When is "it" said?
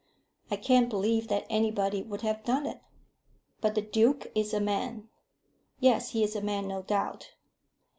2.65-2.81